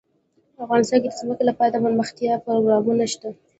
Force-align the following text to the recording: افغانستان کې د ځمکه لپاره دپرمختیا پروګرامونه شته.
افغانستان 0.63 0.99
کې 1.03 1.09
د 1.11 1.15
ځمکه 1.21 1.43
لپاره 1.49 1.69
دپرمختیا 1.71 2.33
پروګرامونه 2.45 3.05
شته. 3.13 3.29